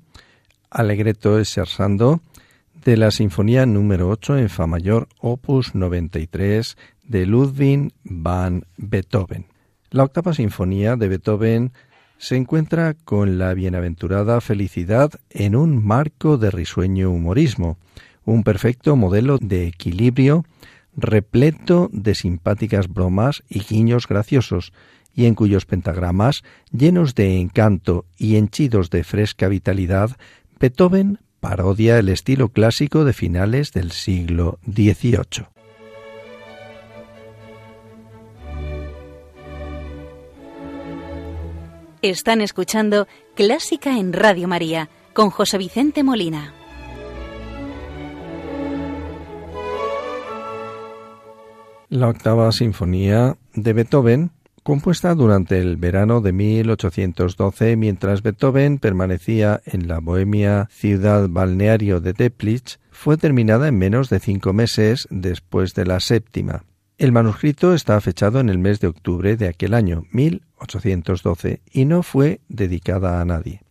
Allegretto 0.68 1.38
escherzando 1.38 2.20
de 2.84 2.98
la 2.98 3.10
Sinfonía 3.10 3.64
número 3.64 4.10
8 4.10 4.36
en 4.36 4.50
Fa 4.50 4.66
mayor, 4.66 5.08
opus 5.18 5.74
93 5.74 6.76
de 7.04 7.24
Ludwig 7.24 7.94
van 8.04 8.66
Beethoven. 8.76 9.46
La 9.88 10.02
octava 10.02 10.34
sinfonía 10.34 10.96
de 10.96 11.08
Beethoven 11.08 11.72
se 12.18 12.36
encuentra 12.36 12.92
con 13.02 13.38
la 13.38 13.54
bienaventurada 13.54 14.42
felicidad 14.42 15.10
en 15.30 15.56
un 15.56 15.82
marco 15.82 16.36
de 16.36 16.50
risueño 16.50 17.10
humorismo, 17.10 17.78
un 18.26 18.42
perfecto 18.42 18.94
modelo 18.94 19.38
de 19.38 19.66
equilibrio 19.66 20.44
repleto 20.94 21.88
de 21.92 22.14
simpáticas 22.14 22.88
bromas 22.88 23.42
y 23.48 23.60
guiños 23.60 24.06
graciosos, 24.06 24.74
y 25.14 25.26
en 25.26 25.34
cuyos 25.34 25.66
pentagramas, 25.66 26.42
llenos 26.70 27.14
de 27.14 27.38
encanto 27.38 28.06
y 28.16 28.36
henchidos 28.36 28.90
de 28.90 29.04
fresca 29.04 29.48
vitalidad, 29.48 30.16
Beethoven 30.58 31.18
parodia 31.40 31.98
el 31.98 32.08
estilo 32.08 32.48
clásico 32.48 33.04
de 33.04 33.12
finales 33.12 33.72
del 33.72 33.90
siglo 33.90 34.58
XVIII. 34.64 35.46
Están 42.00 42.40
escuchando 42.40 43.06
Clásica 43.36 43.96
en 43.96 44.12
Radio 44.12 44.48
María 44.48 44.88
con 45.12 45.30
José 45.30 45.58
Vicente 45.58 46.02
Molina. 46.02 46.52
La 51.88 52.08
octava 52.08 52.50
sinfonía 52.52 53.36
de 53.54 53.72
Beethoven 53.72 54.30
compuesta 54.62 55.14
durante 55.14 55.58
el 55.58 55.76
verano 55.76 56.20
de 56.20 56.32
1812 56.32 57.76
mientras 57.76 58.22
Beethoven 58.22 58.78
permanecía 58.78 59.60
en 59.64 59.88
la 59.88 59.98
bohemia 59.98 60.68
ciudad 60.70 61.28
balneario 61.28 62.00
de 62.00 62.14
Teplitz, 62.14 62.78
fue 62.90 63.16
terminada 63.16 63.68
en 63.68 63.78
menos 63.78 64.08
de 64.08 64.20
cinco 64.20 64.52
meses 64.52 65.08
después 65.10 65.74
de 65.74 65.86
la 65.86 66.00
séptima. 66.00 66.64
El 66.98 67.10
manuscrito 67.10 67.74
está 67.74 68.00
fechado 68.00 68.38
en 68.38 68.48
el 68.48 68.58
mes 68.58 68.78
de 68.78 68.86
octubre 68.86 69.36
de 69.36 69.48
aquel 69.48 69.74
año, 69.74 70.04
1812, 70.12 71.60
y 71.72 71.84
no 71.84 72.02
fue 72.04 72.40
dedicada 72.48 73.20
a 73.20 73.24
nadie. 73.24 73.62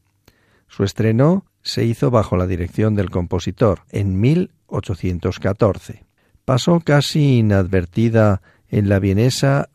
Su 0.68 0.84
estreno 0.84 1.46
se 1.62 1.86
hizo 1.86 2.12
bajo 2.12 2.36
la 2.36 2.48
dirección 2.48 2.96
del 2.96 3.10
compositor 3.10 3.82
en 3.90 4.20
1814. 4.20 6.04
Pasó 6.44 6.82
casi 6.82 7.38
inadvertida 7.38 8.42
en 8.68 8.90
la 8.90 9.00
vienesa 9.00 9.70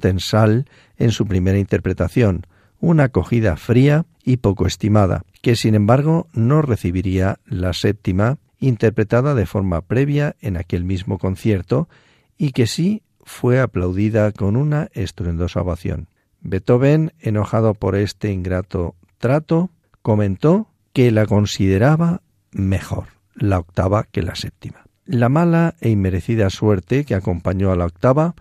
Tensal 0.00 0.66
en 0.98 1.12
su 1.12 1.26
primera 1.26 1.58
interpretación, 1.58 2.46
una 2.80 3.04
acogida 3.04 3.56
fría 3.56 4.06
y 4.24 4.38
poco 4.38 4.66
estimada, 4.66 5.22
que 5.42 5.56
sin 5.56 5.74
embargo 5.74 6.28
no 6.32 6.62
recibiría 6.62 7.38
la 7.46 7.72
séptima, 7.72 8.38
interpretada 8.58 9.34
de 9.34 9.46
forma 9.46 9.80
previa 9.80 10.36
en 10.40 10.56
aquel 10.56 10.84
mismo 10.84 11.18
concierto, 11.18 11.88
y 12.36 12.52
que 12.52 12.66
sí 12.66 13.02
fue 13.22 13.60
aplaudida 13.60 14.32
con 14.32 14.56
una 14.56 14.88
estruendosa 14.92 15.60
ovación. 15.62 16.08
Beethoven, 16.42 17.12
enojado 17.20 17.74
por 17.74 17.96
este 17.96 18.32
ingrato 18.32 18.96
trato, 19.18 19.70
comentó 20.02 20.68
que 20.92 21.10
la 21.10 21.26
consideraba 21.26 22.22
mejor, 22.50 23.06
la 23.34 23.58
octava 23.58 24.04
que 24.10 24.22
la 24.22 24.34
séptima. 24.34 24.84
La 25.06 25.28
mala 25.28 25.74
e 25.80 25.90
inmerecida 25.90 26.50
suerte 26.50 27.04
que 27.04 27.14
acompañó 27.14 27.72
a 27.72 27.76
la 27.76 27.86
octava 27.86 28.34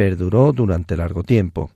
perduró 0.00 0.54
durante 0.54 0.96
largo 0.96 1.24
tiempo. 1.24 1.72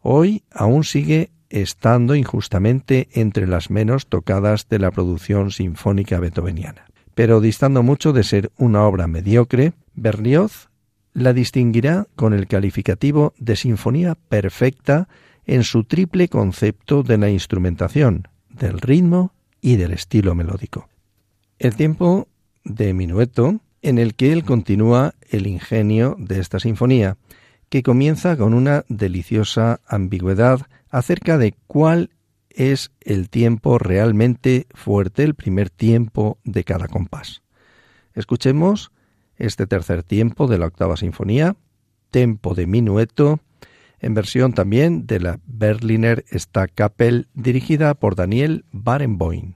Hoy 0.00 0.44
aún 0.50 0.82
sigue 0.82 1.28
estando 1.50 2.14
injustamente 2.14 3.06
entre 3.12 3.46
las 3.46 3.68
menos 3.68 4.06
tocadas 4.06 4.66
de 4.70 4.78
la 4.78 4.90
producción 4.90 5.50
sinfónica 5.50 6.18
beethoveniana. 6.18 6.86
Pero 7.14 7.42
distando 7.42 7.82
mucho 7.82 8.14
de 8.14 8.24
ser 8.24 8.50
una 8.56 8.84
obra 8.84 9.08
mediocre, 9.08 9.74
Berlioz 9.94 10.70
la 11.12 11.34
distinguirá 11.34 12.06
con 12.16 12.32
el 12.32 12.46
calificativo 12.46 13.34
de 13.36 13.56
sinfonía 13.56 14.14
perfecta 14.14 15.06
en 15.44 15.62
su 15.62 15.84
triple 15.84 16.28
concepto 16.28 17.02
de 17.02 17.18
la 17.18 17.28
instrumentación, 17.28 18.28
del 18.48 18.80
ritmo 18.80 19.34
y 19.60 19.76
del 19.76 19.92
estilo 19.92 20.34
melódico. 20.34 20.88
El 21.58 21.76
tiempo 21.76 22.26
de 22.64 22.94
minueto, 22.94 23.60
en 23.82 23.98
el 23.98 24.14
que 24.14 24.32
él 24.32 24.44
continúa 24.44 25.12
el 25.28 25.46
ingenio 25.46 26.16
de 26.18 26.40
esta 26.40 26.58
sinfonía, 26.58 27.18
que 27.68 27.82
comienza 27.82 28.36
con 28.36 28.54
una 28.54 28.84
deliciosa 28.88 29.80
ambigüedad 29.86 30.60
acerca 30.90 31.38
de 31.38 31.54
cuál 31.66 32.10
es 32.50 32.90
el 33.00 33.28
tiempo 33.28 33.78
realmente 33.78 34.66
fuerte, 34.72 35.24
el 35.24 35.34
primer 35.34 35.68
tiempo 35.68 36.38
de 36.44 36.64
cada 36.64 36.88
compás. 36.88 37.42
Escuchemos 38.14 38.92
este 39.36 39.66
tercer 39.66 40.02
tiempo 40.02 40.46
de 40.46 40.58
la 40.58 40.66
octava 40.66 40.96
sinfonía, 40.96 41.56
tempo 42.10 42.54
de 42.54 42.66
minueto, 42.66 43.40
en 44.00 44.14
versión 44.14 44.52
también 44.52 45.06
de 45.06 45.20
la 45.20 45.40
Berliner 45.46 46.24
Stadtkapelle 46.32 47.26
dirigida 47.34 47.94
por 47.94 48.14
Daniel 48.14 48.64
Barenboim. 48.72 49.55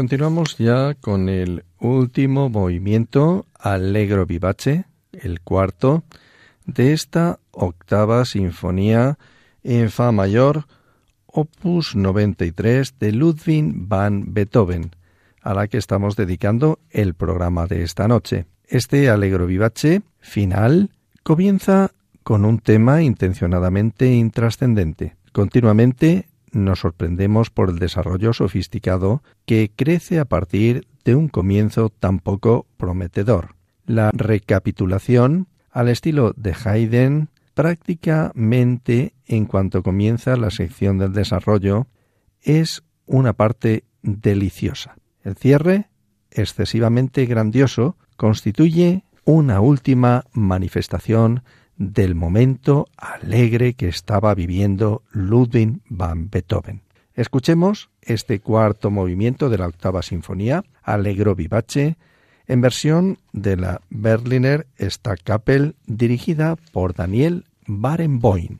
continuamos 0.00 0.56
ya 0.56 0.94
con 0.94 1.28
el 1.28 1.62
último 1.78 2.48
movimiento 2.48 3.44
Allegro 3.58 4.24
Vivace, 4.24 4.86
el 5.12 5.42
cuarto, 5.42 6.04
de 6.64 6.94
esta 6.94 7.38
octava 7.50 8.24
sinfonía 8.24 9.18
en 9.62 9.90
Fa 9.90 10.10
mayor, 10.10 10.64
opus 11.26 11.96
93 11.96 12.94
de 12.98 13.12
Ludwig 13.12 13.74
van 13.74 14.32
Beethoven, 14.32 14.92
a 15.42 15.52
la 15.52 15.68
que 15.68 15.76
estamos 15.76 16.16
dedicando 16.16 16.78
el 16.88 17.12
programa 17.12 17.66
de 17.66 17.82
esta 17.82 18.08
noche. 18.08 18.46
Este 18.66 19.10
Allegro 19.10 19.44
Vivace 19.44 20.00
final 20.18 20.88
comienza 21.22 21.90
con 22.22 22.46
un 22.46 22.60
tema 22.60 23.02
intencionadamente 23.02 24.10
intrascendente. 24.10 25.16
Continuamente 25.32 26.29
nos 26.52 26.80
sorprendemos 26.80 27.50
por 27.50 27.70
el 27.70 27.78
desarrollo 27.78 28.32
sofisticado 28.32 29.22
que 29.46 29.70
crece 29.74 30.18
a 30.18 30.24
partir 30.24 30.86
de 31.04 31.14
un 31.14 31.28
comienzo 31.28 31.88
tan 31.90 32.18
poco 32.18 32.66
prometedor. 32.76 33.54
La 33.86 34.10
recapitulación, 34.12 35.48
al 35.70 35.88
estilo 35.88 36.32
de 36.36 36.54
Haydn, 36.64 37.28
prácticamente 37.54 39.14
en 39.26 39.46
cuanto 39.46 39.82
comienza 39.82 40.36
la 40.36 40.50
sección 40.50 40.98
del 40.98 41.12
desarrollo, 41.12 41.86
es 42.42 42.82
una 43.06 43.32
parte 43.32 43.84
deliciosa. 44.02 44.96
El 45.22 45.36
cierre, 45.36 45.88
excesivamente 46.30 47.26
grandioso, 47.26 47.96
constituye 48.16 49.04
una 49.24 49.60
última 49.60 50.24
manifestación 50.32 51.42
del 51.80 52.14
momento 52.14 52.88
alegre 52.98 53.72
que 53.72 53.88
estaba 53.88 54.34
viviendo 54.34 55.02
Ludwig 55.12 55.80
van 55.88 56.28
Beethoven. 56.28 56.82
Escuchemos 57.14 57.88
este 58.02 58.38
cuarto 58.40 58.90
movimiento 58.90 59.48
de 59.48 59.56
la 59.56 59.66
octava 59.66 60.02
sinfonía, 60.02 60.62
Allegro 60.82 61.34
Vivace, 61.34 61.96
en 62.46 62.60
versión 62.60 63.18
de 63.32 63.56
la 63.56 63.80
Berliner 63.88 64.66
Stadtkapelle 64.78 65.72
dirigida 65.86 66.56
por 66.70 66.94
Daniel 66.94 67.46
Barenboim. 67.66 68.58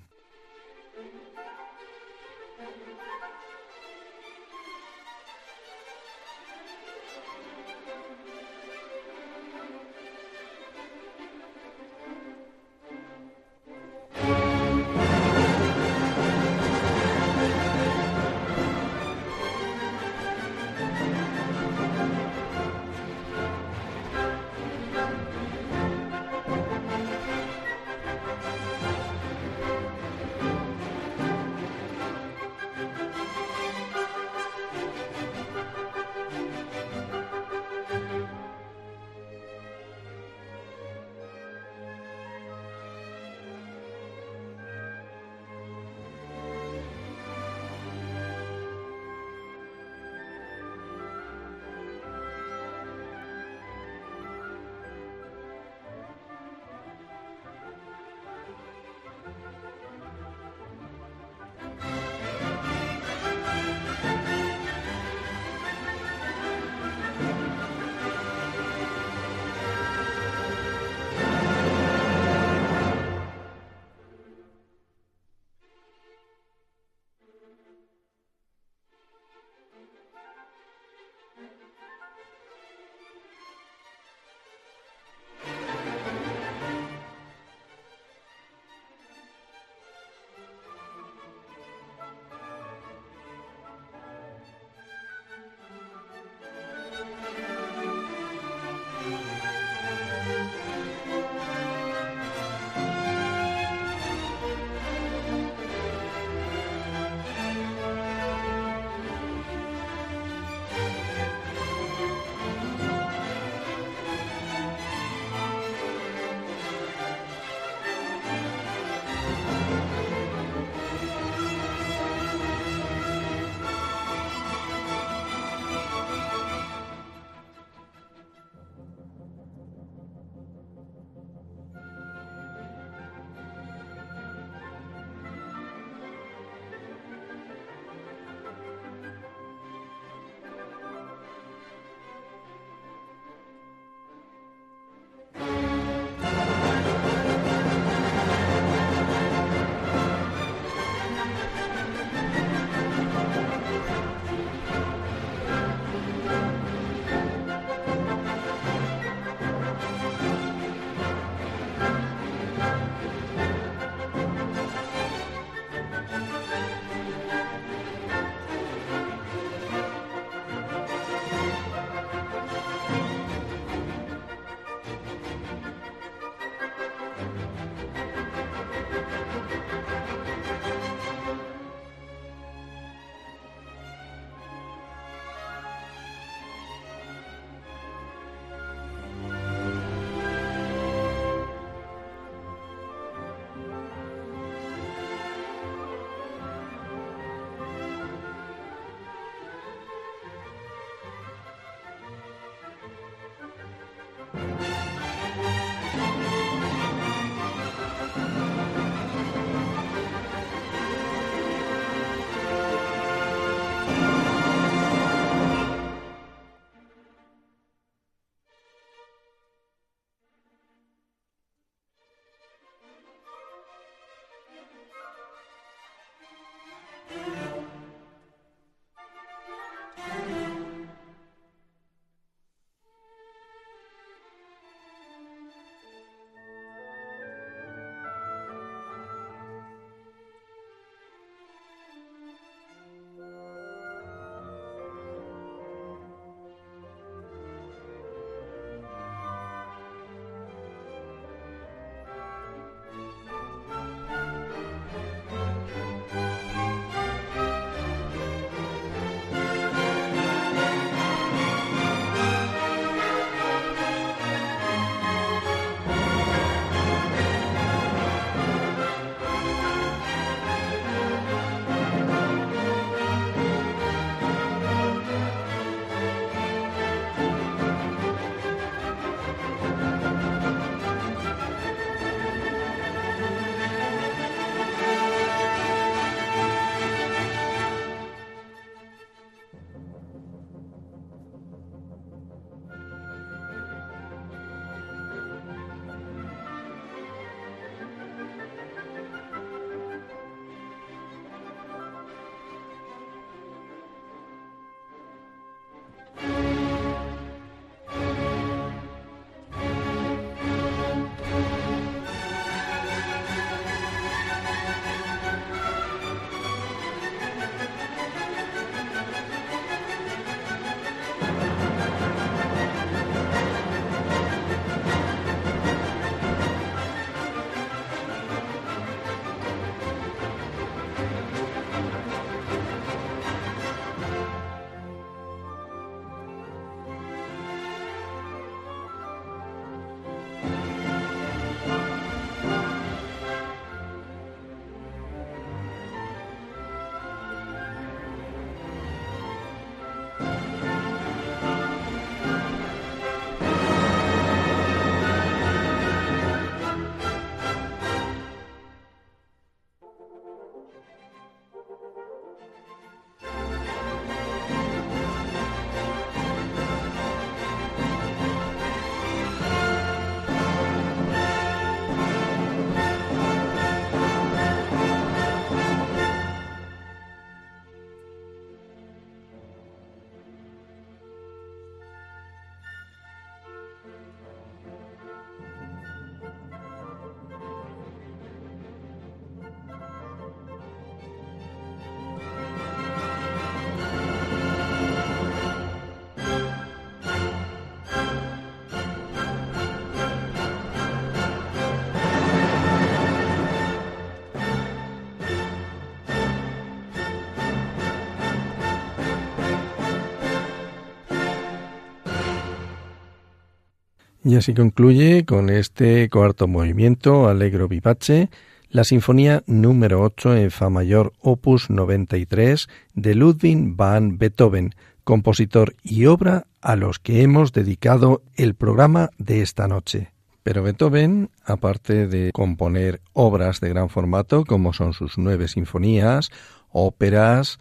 Y 414.31 414.37
así 414.37 414.55
concluye 414.55 415.25
con 415.25 415.51
este 415.51 416.09
cuarto 416.09 416.47
movimiento 416.47 417.29
Allegro 417.29 417.67
vivace 417.67 418.31
la 418.69 418.85
sinfonía 418.85 419.43
número 419.49 420.03
8 420.03 420.37
en 420.37 420.53
fa 420.53 420.71
mayor 420.71 421.13
opus 421.19 421.69
93 421.69 422.69
de 422.95 423.15
Ludwig 423.17 423.75
van 423.75 424.19
Beethoven, 424.19 424.77
compositor 425.03 425.75
y 425.83 426.07
obra 426.07 426.47
a 426.61 426.77
los 426.77 427.01
que 427.01 427.23
hemos 427.23 427.53
dedicado 427.53 428.23
el 428.37 428.55
programa 428.55 429.11
de 429.19 429.43
esta 429.43 429.67
noche. 429.67 430.13
Pero 430.45 430.63
Beethoven, 430.63 431.31
aparte 431.45 432.07
de 432.07 432.31
componer 432.31 433.01
obras 433.13 433.59
de 433.59 433.71
gran 433.71 433.89
formato 433.89 434.45
como 434.45 434.73
son 434.73 434.93
sus 434.93 435.19
nueve 435.19 435.49
sinfonías, 435.49 436.31
óperas, 436.69 437.59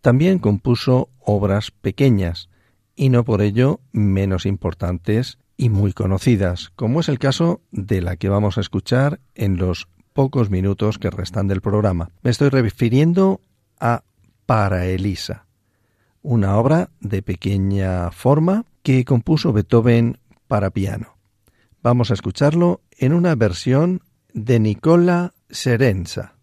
también 0.00 0.38
compuso 0.38 1.08
obras 1.18 1.72
pequeñas 1.72 2.48
y 2.94 3.08
no 3.08 3.24
por 3.24 3.42
ello 3.42 3.80
menos 3.90 4.46
importantes 4.46 5.38
y 5.56 5.68
muy 5.68 5.92
conocidas, 5.92 6.70
como 6.76 7.00
es 7.00 7.08
el 7.08 7.18
caso 7.18 7.62
de 7.70 8.00
la 8.00 8.16
que 8.16 8.28
vamos 8.28 8.58
a 8.58 8.60
escuchar 8.60 9.20
en 9.34 9.56
los 9.56 9.88
pocos 10.12 10.50
minutos 10.50 10.98
que 10.98 11.10
restan 11.10 11.48
del 11.48 11.60
programa. 11.60 12.10
Me 12.22 12.30
estoy 12.30 12.48
refiriendo 12.48 13.40
a 13.80 14.04
Para 14.46 14.86
Elisa, 14.86 15.46
una 16.22 16.56
obra 16.56 16.90
de 17.00 17.22
pequeña 17.22 18.10
forma 18.10 18.64
que 18.82 19.04
compuso 19.04 19.52
Beethoven 19.52 20.18
para 20.48 20.70
piano. 20.70 21.16
Vamos 21.82 22.10
a 22.10 22.14
escucharlo 22.14 22.82
en 22.98 23.12
una 23.12 23.34
versión 23.34 24.02
de 24.32 24.60
Nicola 24.60 25.34
Serenza. 25.50 26.34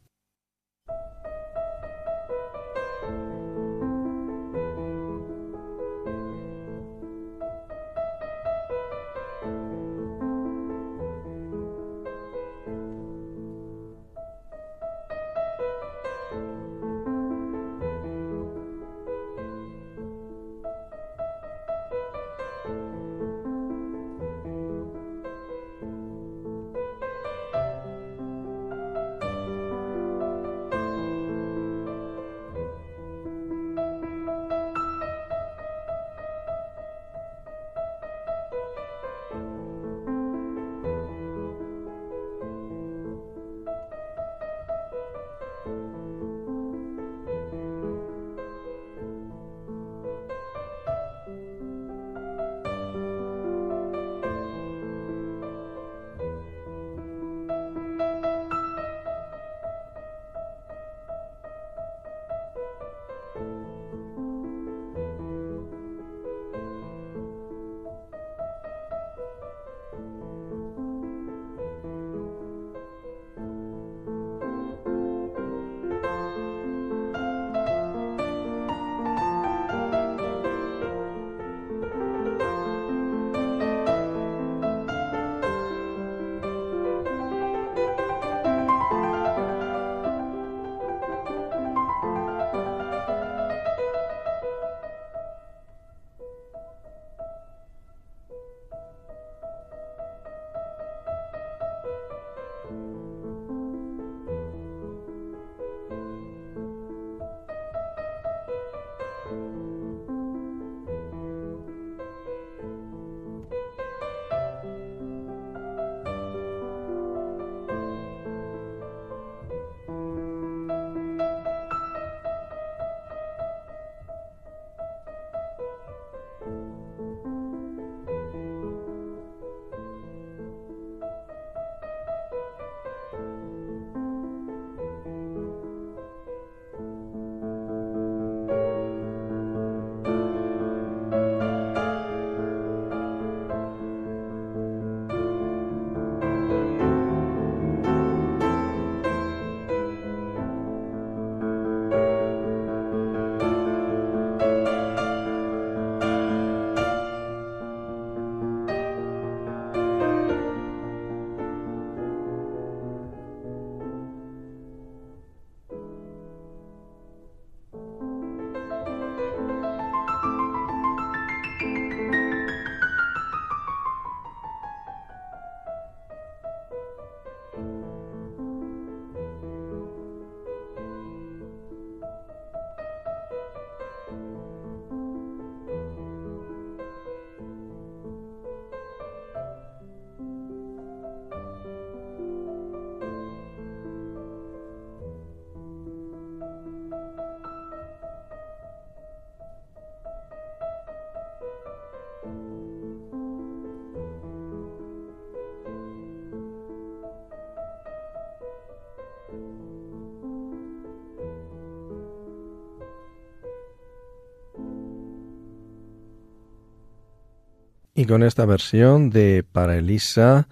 Y 218.00 218.06
con 218.06 218.24
esta 218.24 218.46
versión 218.46 219.10
de 219.10 219.44
Para 219.44 219.76
Elisa, 219.76 220.48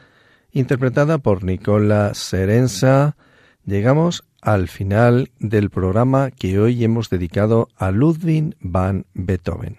interpretada 0.52 1.18
por 1.18 1.46
Nicola 1.46 2.14
Serenza, 2.14 3.16
llegamos 3.64 4.26
al 4.42 4.68
final 4.68 5.32
del 5.40 5.70
programa 5.70 6.30
que 6.30 6.60
hoy 6.60 6.84
hemos 6.84 7.10
dedicado 7.10 7.70
a 7.78 7.92
Ludwig 7.92 8.58
van 8.60 9.06
Beethoven. 9.14 9.78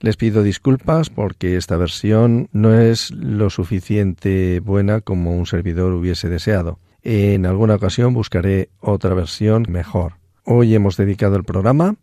Les 0.00 0.16
pido 0.16 0.42
disculpas 0.42 1.08
porque 1.08 1.56
esta 1.56 1.76
versión 1.76 2.48
no 2.50 2.74
es 2.74 3.12
lo 3.12 3.48
suficiente 3.48 4.58
buena 4.58 5.02
como 5.02 5.36
un 5.36 5.46
servidor 5.46 5.92
hubiese 5.92 6.28
deseado. 6.28 6.80
En 7.04 7.46
alguna 7.46 7.76
ocasión 7.76 8.12
buscaré 8.12 8.70
otra 8.80 9.14
versión 9.14 9.66
mejor. 9.68 10.14
Hoy 10.42 10.74
hemos 10.74 10.96
dedicado 10.96 11.36
el 11.36 11.44
programa 11.44 11.94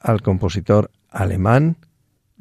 al 0.00 0.22
compositor 0.22 0.90
alemán 1.08 1.76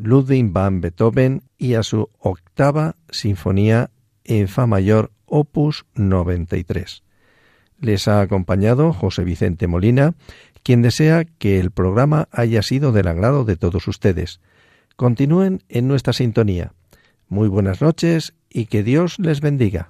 Ludwig 0.03 0.51
van 0.51 0.81
Beethoven 0.81 1.43
y 1.57 1.75
a 1.75 1.83
su 1.83 2.09
octava 2.19 2.95
sinfonía 3.09 3.91
en 4.23 4.47
Fa 4.47 4.65
mayor 4.65 5.11
opus 5.25 5.85
93. 5.95 7.03
Les 7.79 8.07
ha 8.07 8.21
acompañado 8.21 8.93
José 8.93 9.23
Vicente 9.23 9.67
Molina, 9.67 10.13
quien 10.63 10.81
desea 10.81 11.25
que 11.25 11.59
el 11.59 11.71
programa 11.71 12.27
haya 12.31 12.61
sido 12.61 12.91
del 12.91 13.07
agrado 13.07 13.45
de 13.45 13.57
todos 13.57 13.87
ustedes. 13.87 14.39
Continúen 14.95 15.63
en 15.69 15.87
nuestra 15.87 16.13
sintonía. 16.13 16.73
Muy 17.27 17.47
buenas 17.47 17.81
noches 17.81 18.33
y 18.49 18.65
que 18.65 18.83
Dios 18.83 19.17
les 19.19 19.41
bendiga. 19.41 19.89